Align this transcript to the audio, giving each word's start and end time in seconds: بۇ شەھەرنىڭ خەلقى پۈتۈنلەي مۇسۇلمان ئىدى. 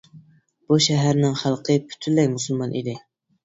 بۇ 0.71 0.79
شەھەرنىڭ 0.85 1.37
خەلقى 1.43 1.77
پۈتۈنلەي 1.95 2.33
مۇسۇلمان 2.35 2.77
ئىدى. 2.83 3.01